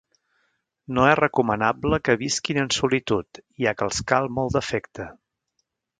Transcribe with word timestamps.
No 0.97 1.03
és 1.09 1.17
recomanable 1.19 1.99
que 2.09 2.15
visquin 2.23 2.61
en 2.63 2.73
solitud, 2.77 3.41
ja 3.67 3.75
que 3.79 3.89
els 3.89 4.01
cal 4.13 4.31
molt 4.39 4.57
d'afecte. 4.57 5.07